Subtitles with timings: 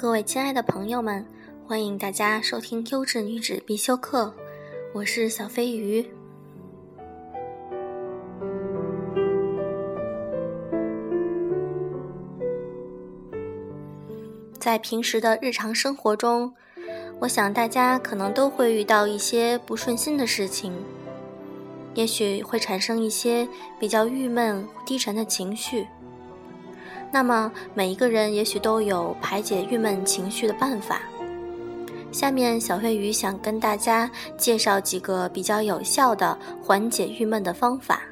[0.00, 1.22] 各位亲爱的朋友们，
[1.66, 4.32] 欢迎大家收听优质女子必修课，
[4.94, 6.02] 我是小飞鱼。
[14.58, 16.54] 在平时的日常生活中，
[17.18, 20.72] 我想大家可能都会遇到一些不顺心的事情，
[21.92, 23.46] 也许会产生一些
[23.78, 25.86] 比较郁闷、低沉的情绪。
[27.12, 31.00] 那么每一个人也许都有排解郁闷情绪的办法。
[32.12, 38.02] 下面小飞鱼想跟大家介绍几个比较有效的缓解郁闷的方法。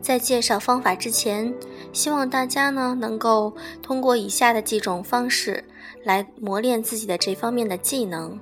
[0.00, 1.54] 在介绍方法之前，
[1.92, 5.64] 希望大家呢能够通过以下的几种方式
[6.04, 8.38] 来磨练自己的这方面的技能。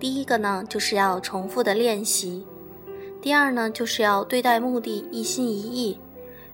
[0.00, 2.42] 第一个呢，就是要重复的练习；
[3.20, 5.98] 第二呢，就是要对待目的一心一意，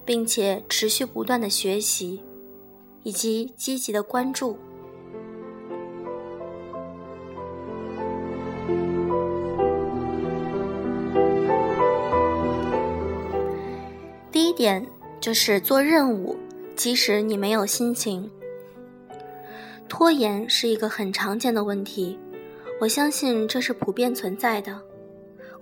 [0.05, 2.20] 并且持续不断的学习，
[3.05, 4.58] 以及积极的关注。
[14.33, 14.84] 第一点
[15.20, 16.36] 就是做任务，
[16.75, 18.28] 即使你没有心情。
[19.88, 22.19] 拖延是一个很常见的问题。
[22.78, 24.78] 我相信这是普遍存在的。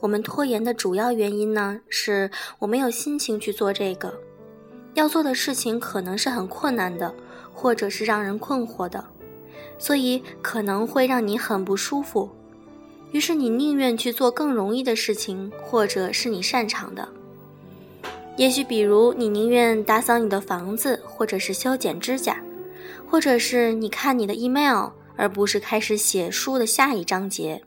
[0.00, 4.12] 我们拖延的主要原因呢，是我没有心情去做这个
[4.94, 7.14] 要做的事情，可能是很困难的，
[7.52, 9.02] 或者是让人困惑的，
[9.78, 12.28] 所以可能会让你很不舒服。
[13.12, 17.08] 于是你宁愿去做更容易的事情，或者是你擅长的。
[18.36, 22.42] 也许比如你宁愿打扫你的房子，或者是修剪指甲，
[23.08, 24.88] 或者是你看你的 email。
[25.16, 27.62] 而不是开始写书的下一章节。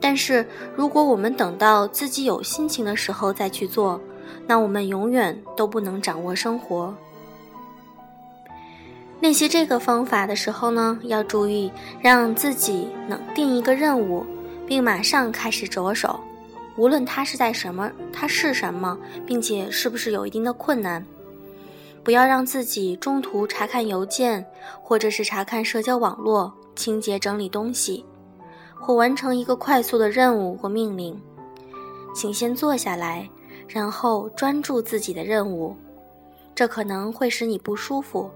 [0.00, 4.00] 但是，如果我们等到自己有心情的时候再去做，
[4.46, 6.92] 那我们永远都不能掌握生活。
[9.20, 11.70] 练习这个方法的时候呢，要注意
[12.00, 14.26] 让自己能定一个任务，
[14.66, 16.18] 并马上开始着手，
[16.76, 21.06] 无论它是在什么，它是什么，并且是不是有一定的困难。
[22.04, 24.44] 不要让自己中途查看邮件，
[24.80, 28.04] 或者是查看社交网络、清洁整理东西，
[28.74, 31.20] 或完成一个快速的任务或命令。
[32.14, 33.28] 请先坐下来，
[33.68, 35.76] 然后专注自己的任务。
[36.54, 38.30] 这可能会使你不舒服，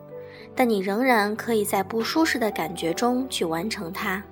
[0.54, 4.22] 但你仍然可以在不舒适的感觉中去完成它。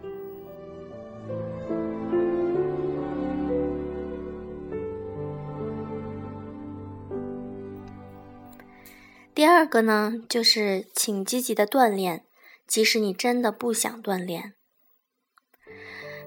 [9.34, 12.22] 第二个呢，就是请积极的锻炼，
[12.68, 14.52] 即使你真的不想锻炼。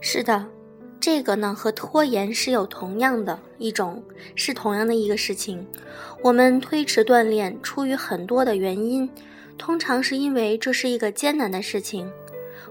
[0.01, 0.47] 是的，
[0.99, 4.03] 这个呢和拖延是有同样的一种，
[4.35, 5.65] 是同样的一个事情。
[6.21, 9.09] 我们推迟锻炼出于很多的原因，
[9.57, 12.11] 通常是因为这是一个艰难的事情，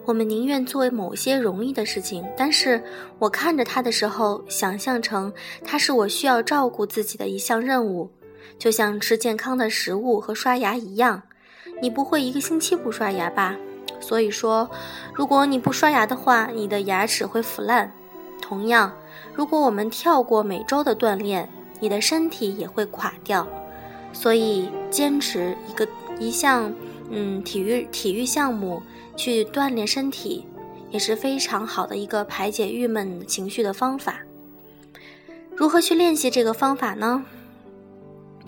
[0.05, 2.23] 我们宁愿做某些容易的事情。
[2.37, 2.85] 但是
[3.19, 5.33] 我看着它的时候，想象成
[5.65, 8.11] 它是我需要照顾自己的一项任务。
[8.59, 11.23] 就像吃健康的食物和刷牙一样，
[11.81, 13.57] 你不会一个星期不刷牙吧？
[14.01, 14.71] 所以说，
[15.15, 17.93] 如果你不刷牙的话，你的牙齿会腐烂。
[18.41, 18.93] 同样，
[19.35, 21.49] 如果我们跳过每周的锻炼，
[21.81, 23.47] 你的身体也会垮掉。
[24.13, 25.87] 所以，坚持一个
[26.19, 26.73] 一项
[27.11, 28.83] 嗯体育体育项目
[29.17, 30.47] 去锻炼身体，
[30.91, 34.21] 也是非常好的一个排解郁闷情绪的方法。
[35.55, 37.25] 如何去练习这个方法呢？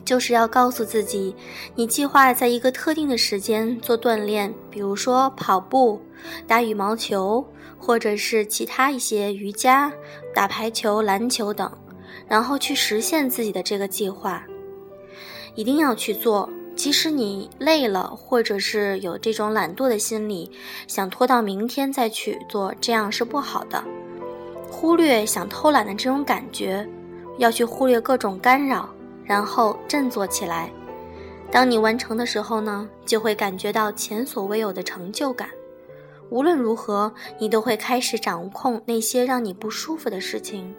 [0.09, 1.37] 就是要告诉自己，
[1.75, 6.01] 你计划在一个特定的时间做锻炼，比如说跑步、
[6.47, 7.47] 打羽毛球，
[7.77, 9.93] 或者是其他一些瑜伽、
[10.35, 11.71] 打排球、篮球等，
[12.27, 14.43] 然后去实现自己的这个计划。
[15.55, 20.51] 一定要去做，即使你累了，或者是有这种懒惰的心理，
[20.87, 23.85] 想拖到明天再去做，这样是不好的。
[24.71, 26.89] 忽略想偷懒的这种感觉，
[27.37, 28.89] 要去忽略各种干扰。
[29.29, 30.73] 然后振作起来，
[31.53, 35.51] 当你完成的时候呢，就会感觉到前所未有的成就感。
[36.31, 40.75] 无论如何，你都会开始掌控那些让你不舒服的事情。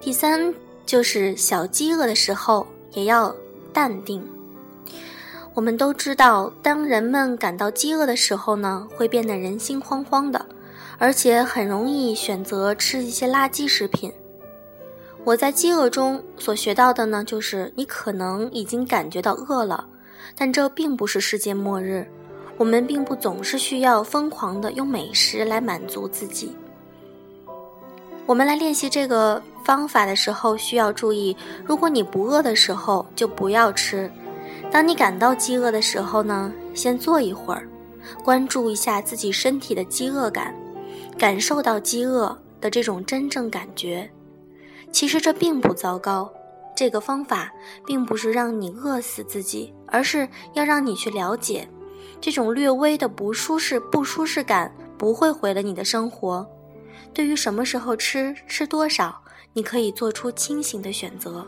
[0.00, 0.52] 第三，
[0.84, 3.32] 就是小饥饿的时候也要
[3.72, 4.20] 淡定。
[5.60, 10.42] 我们都知道，当人们感到饥饿的时候呢，会变得人心惶惶的，
[10.96, 14.10] 而且很容易选择吃一些垃圾食品。
[15.22, 19.86] 我在饥饿中所学到的呢，就是你可能已经感觉到饿了，
[20.34, 22.10] 但这并不是世界末日。
[22.56, 26.56] 我们并不总是需要疯狂的用美食来满足自己。
[28.24, 31.36] 我们来练习这个方法的时候，需要注意：
[31.66, 34.08] 如果你不饿的时候，就不要吃；
[34.70, 37.68] 当你感到饥饿的时候呢，先坐一会儿，
[38.24, 40.54] 关注一下自己身体的饥饿感，
[41.18, 44.08] 感受到饥饿的这种真正感觉。
[44.92, 46.32] 其实这并不糟糕。
[46.76, 47.52] 这个方法
[47.84, 51.68] 并不是让你饿死自己，而是要让你去了解，
[52.20, 56.48] 这种略微的不舒适、不舒适感不会毁了你的生活。
[57.12, 59.20] 对于什么时候吃、吃多少，
[59.52, 61.46] 你可以做出清醒的选择。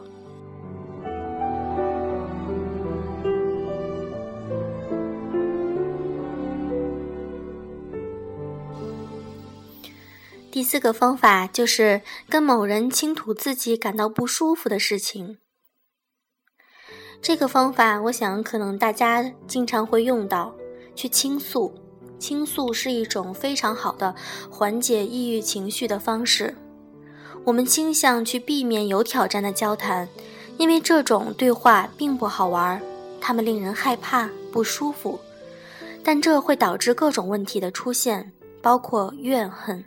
[10.63, 15.39] 第四个方法就是跟某人倾吐自己感到不舒服的事情。
[17.21, 20.55] 这个方法，我想可能大家经常会用到，
[20.95, 21.75] 去倾诉。
[22.17, 24.15] 倾诉是一种非常好的
[24.49, 26.55] 缓解抑郁情绪的方式。
[27.43, 30.09] 我们倾向去避免有挑战的交谈，
[30.59, 32.81] 因为这种对话并不好玩，
[33.21, 35.19] 它们令人害怕、不舒服。
[36.05, 38.33] 但这会导致各种问题的出现，
[38.63, 39.85] 包括怨恨，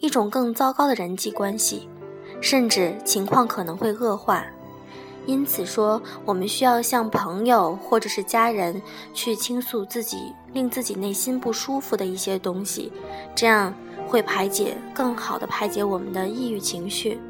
[0.00, 1.88] 一种更糟糕的人际关系，
[2.40, 4.44] 甚至情况可能会恶化。
[5.26, 8.80] 因此说，我们需要向朋友或者是家人
[9.12, 12.90] 去倾诉自己令自己内心不舒服的一些东西，
[13.34, 13.72] 这样
[14.08, 17.20] 会排解更好的排解我们的抑郁情绪。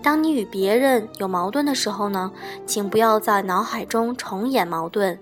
[0.00, 2.30] 当你与别人有矛盾的时候呢，
[2.64, 5.18] 请不要在脑海中重演矛盾，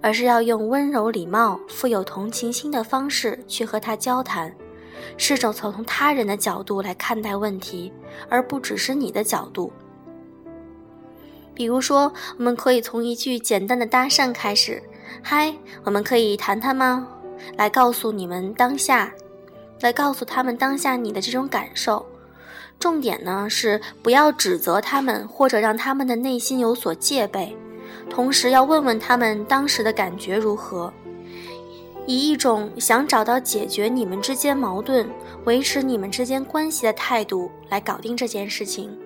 [0.00, 4.52] 而是要用温柔、礼貌、富有同情心的方式去和他交谈，
[5.16, 7.92] 试着从他人的角度来看待问题，
[8.28, 9.72] 而不只是你的角度。
[11.54, 14.82] 比如说，我们可以从一句简单的搭讪开始
[15.22, 15.54] ：“嗨，
[15.84, 17.08] 我们可以谈谈吗？”
[17.56, 19.12] 来告诉你们当下，
[19.80, 22.04] 来告诉他们当下你的这种感受。
[22.78, 27.56] 重点呢是不要指责他们，或者让他们的内心有所戒备。
[28.08, 30.92] 同时要问问他们当时的感觉如何，
[32.06, 35.08] 以一种想找到解决你们之间矛盾、
[35.44, 38.96] 维持你们之间关系的态度来搞定这件事情。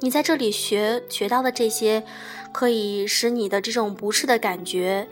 [0.00, 2.04] 你在这里学学到的这些，
[2.52, 5.08] 可以使你的这种不适的感觉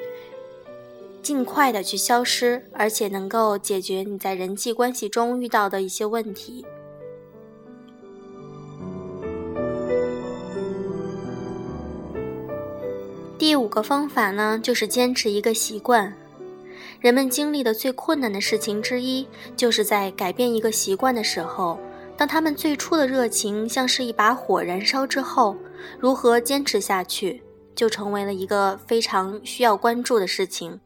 [1.23, 6.65] 尽快的去消失，而且能够解决你在人际关系中遇到的一些问题。
[13.39, 16.15] 第五个方法呢，就是坚持一个习惯。
[17.03, 19.27] 人们经历的最困难的事情之一，
[19.57, 21.77] 就是在改变一个习惯的时候。
[22.17, 25.57] 当他们最初的热情像是一把火燃烧之后，
[25.99, 27.43] 如何坚持下去，
[27.75, 30.79] 就成为了一个非常需要关注的事情。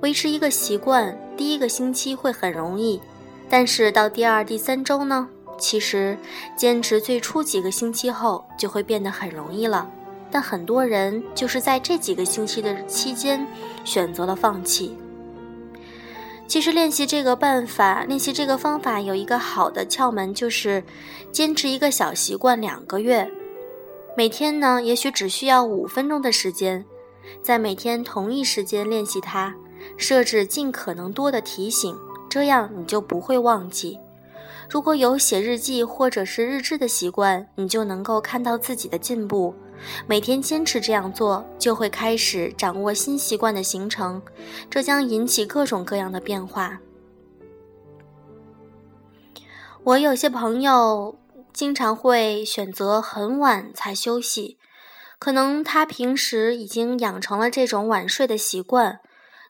[0.00, 3.00] 维持一个习惯，第一个星期会很容易，
[3.48, 5.28] 但是到第二、第三周呢？
[5.56, 6.18] 其实
[6.56, 9.88] 坚持最初几个星期后，就会变得很容易了。
[10.28, 13.46] 但很多人就是在这几个星期的期间，
[13.84, 14.96] 选择了放弃。
[16.46, 20.82] 其实练习这个办法，练习这个方法有一个好的窍门，就是
[21.32, 23.28] 坚持一个小习惯两个月。
[24.16, 26.84] 每天呢，也许只需要五分钟的时间，
[27.42, 29.54] 在每天同一时间练习它，
[29.96, 31.94] 设置尽可能多的提醒，
[32.28, 33.98] 这样你就不会忘记。
[34.70, 39.54] 如果有写日记或者是日志的习惯，你就能够看到自己的进步。
[40.06, 44.20] 每天坚持这样做，就会开始掌握新习惯的形成，
[44.70, 46.80] 这将引起各种各样的变化。
[49.84, 51.18] 我有些朋友
[51.52, 54.58] 经常会选择很晚才休息，
[55.18, 59.00] 可能他平时已经养成了这种晚睡的习惯，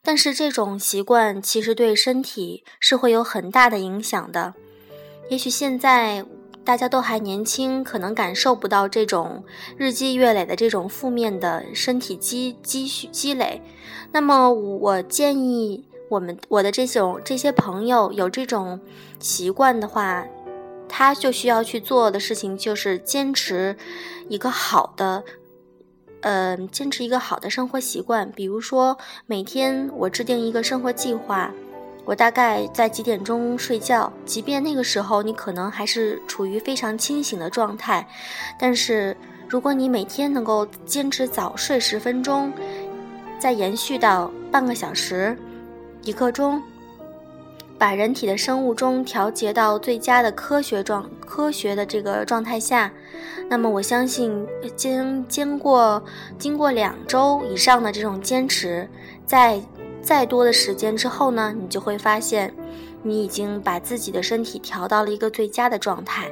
[0.03, 4.55] 但是这种习惯其实对身体是会有很大的影响的。
[5.31, 6.25] 也许现在。
[6.67, 9.45] 大家都还年轻，可能感受不到这种
[9.77, 13.63] 日积月累的这种负面的身体积积蓄积累。
[14.11, 18.81] 那么，我建议我们我的这种这些朋友有这种
[19.21, 20.27] 习惯的话，
[20.89, 23.77] 他就需要去做的事情就是坚持
[24.29, 25.23] 一个好的，
[26.23, 28.31] 呃，坚持一个好的生活习惯。
[28.33, 31.55] 比如说，每天我制定一个生活计划。
[32.07, 34.11] 我大概在几点钟睡觉？
[34.25, 38.07] 即便那个时候你可能还是处于非常清醒的状态，
[38.57, 39.17] 但是
[39.49, 42.53] 如果你每天能够坚持早睡十分钟，
[43.41, 45.37] 再延续到半个小时、
[46.05, 46.63] 一刻钟，
[47.77, 52.89] 把人体的生物钟调节到最佳的科学状、科学的这个状态下，
[53.49, 54.47] 那么我相信，
[54.77, 56.01] 经经过
[56.39, 58.89] 经过两周以上的这种坚持，
[59.27, 59.61] 在。
[60.07, 62.55] 再多的时间之后呢，你就会发现，
[63.03, 66.31] 你已经把自己的身体调到了一个最佳的状态。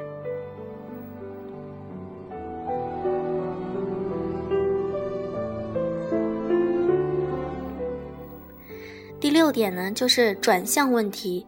[9.19, 11.45] 第六点呢，就是转向问题。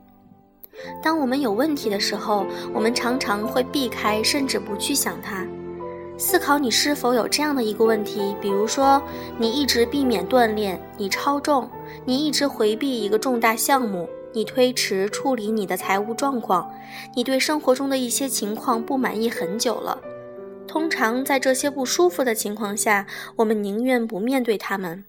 [1.02, 5.48] 当我们有问题的时候，我们常常会避开，甚至不去想它。
[6.18, 9.02] 思考你是否有这样的一个问题，比如说，
[9.38, 11.70] 你一直避免锻炼，你超重，
[12.08, 16.74] 你一直回避一个重大项目，你推迟处理你的财务状况，
[17.14, 20.00] 你对生活中的一些情况不满意很久了。
[20.66, 25.04] 通常在这些不舒服的情况下，我们宁愿不面对他们。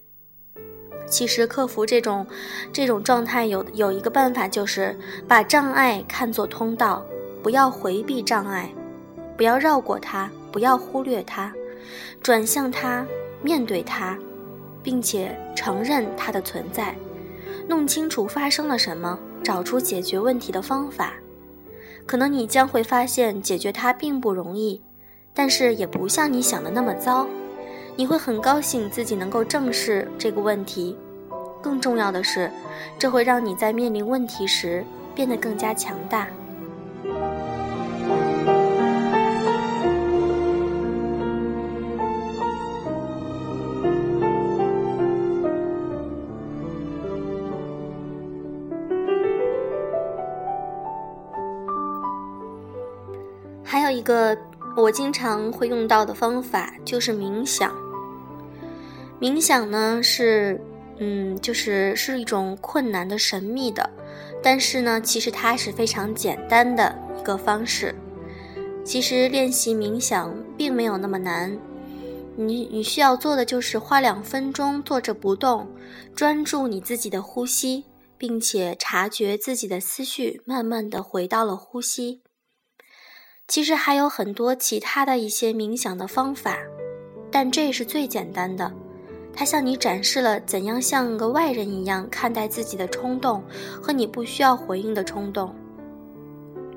[1.06, 2.26] 其实克服这种
[2.72, 7.06] 这种状态有有一个办法，就是把障碍看作通道，
[7.44, 8.68] 不要回避障碍，
[9.36, 11.52] 不要绕过它，不要忽略它，
[12.20, 13.06] 转向它，
[13.40, 14.18] 面对它，
[14.88, 16.96] 并且承认它的存在，
[17.68, 21.12] 弄清楚发生了什么，找出解决问题的方法。
[22.06, 24.80] 可能你将会发现解决它并不容易，
[25.34, 27.26] 但是也不像你想的那么糟。
[27.96, 30.96] 你会很高兴自己能够正视这个问题，
[31.60, 32.50] 更重要的是，
[32.98, 34.82] 这会让你在面临问题时
[35.14, 36.28] 变得更加强大。
[54.08, 54.34] 个
[54.74, 57.76] 我经常会用到的方法就是冥想。
[59.20, 60.58] 冥想呢是，
[60.98, 63.90] 嗯，就是是一种困难的、神秘的，
[64.42, 67.94] 但是呢，其实它是非常简单的一个方式。
[68.82, 71.58] 其实练习冥想并没有那么难，
[72.34, 75.68] 你你需要做的就是花两分钟坐着不动，
[76.14, 77.84] 专注你自己的呼吸，
[78.16, 82.22] 并且察觉自己的思绪慢慢的回到了呼吸。
[83.48, 86.58] 其实还有很多其他的一些冥想的方法，
[87.30, 88.70] 但这是最简单的。
[89.32, 93.42] 它向你展示了怎样像个外人一样看待自己的冲动
[93.80, 95.54] 和你不需要回应的冲动。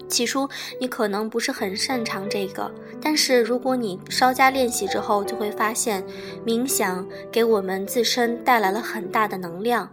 [0.07, 0.47] 起初
[0.79, 6.01] 你可能不是很擅长这个，但是如果你稍加练习之后，就会发现
[6.45, 9.89] 冥想给我们自身带来了很大的能量。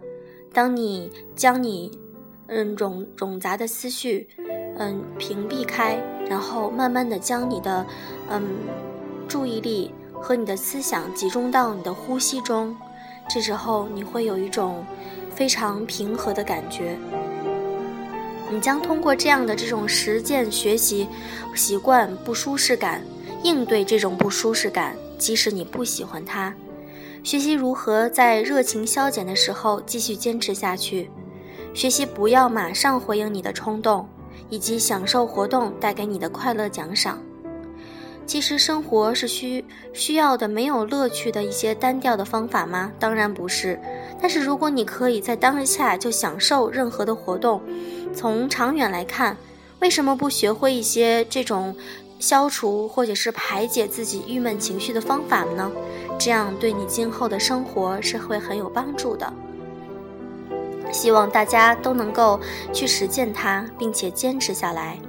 [0.53, 1.91] 当你将你
[2.47, 4.27] 嗯冗冗杂的思绪
[4.77, 5.97] 嗯屏蔽开，
[6.29, 7.85] 然后慢慢的将你的
[8.29, 8.43] 嗯
[9.27, 9.91] 注意力。
[10.21, 12.75] 和你的思想集中到你的呼吸中，
[13.29, 14.85] 这时候你会有一种
[15.33, 16.97] 非常平和的感觉。
[18.51, 21.07] 你将通过这样的这种实践学习
[21.55, 23.01] 习惯不舒适感，
[23.43, 26.53] 应对这种不舒适感，即使你不喜欢它，
[27.23, 31.09] 学习如何在热情消减的时候继续坚持下去，
[31.73, 34.05] 学习不要马上回应你的冲动，
[34.49, 37.19] 以及享受活动带给你的快乐奖赏。
[38.25, 42.91] 其实生活是需需要的没有乐趣的一些单调的方法吗？
[42.99, 43.79] 当然不是。
[44.21, 47.59] 但是如果你可以在当下就享受任何的活动，
[48.13, 49.35] 从长远来看，
[49.79, 51.75] 为什么不学会一些这种
[52.19, 55.71] 消除或者是排解自己郁闷情绪的方法呢？
[56.19, 59.33] 这样对你今后的生活是会很有帮助的。
[60.91, 62.39] 希望大家都能够
[62.73, 64.99] 去实践它，并且坚持下来。